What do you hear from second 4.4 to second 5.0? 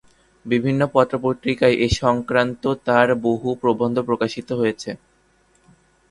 হয়েছে।